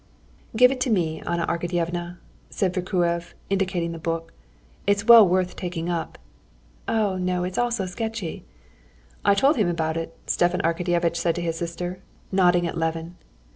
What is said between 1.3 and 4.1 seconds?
Arkadyevna," said Vorkuev, indicating the